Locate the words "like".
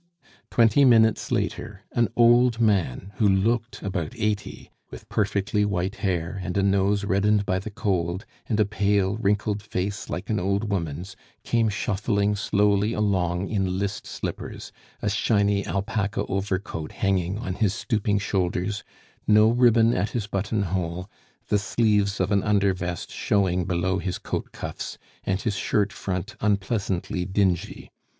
10.09-10.27